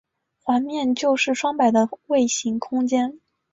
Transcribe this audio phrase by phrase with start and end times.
[0.41, 3.19] 环面就是双摆的位形空间。